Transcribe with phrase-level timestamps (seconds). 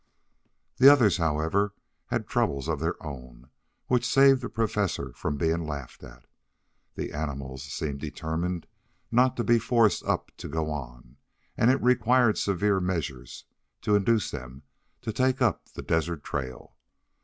[0.77, 1.75] The others, however,
[2.07, 3.51] had troubles of their own,
[3.85, 6.25] which saved the Professor from being laughed at.
[6.95, 8.65] The animals seemed determined
[9.11, 11.17] not to be forced to go on,
[11.55, 13.45] and it required severe measures
[13.83, 14.63] to induce them
[15.03, 16.75] to take up the desert trail.